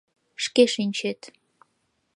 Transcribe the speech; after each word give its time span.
Шке 0.43 0.63
шинчет... 0.73 1.19